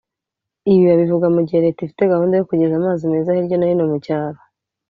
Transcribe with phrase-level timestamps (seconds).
[0.71, 3.97] Ibi babivuga mu gihe Leta ifite gahunda yo kugeza amazi meza hirya no hino mu
[4.05, 4.39] cyaro